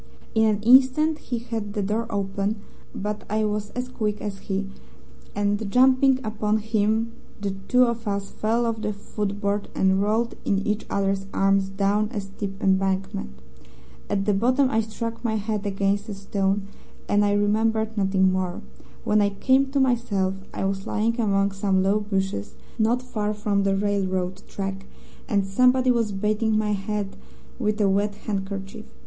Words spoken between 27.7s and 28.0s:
a